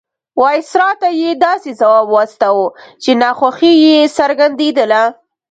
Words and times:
وایسرا 0.41 0.89
ته 1.01 1.07
یې 1.21 1.29
داسې 1.45 1.69
ځواب 1.79 2.05
واستاوه 2.09 2.67
چې 3.03 3.11
ناخوښي 3.21 3.73
یې 3.85 3.99
څرګندېدله. 4.17 5.03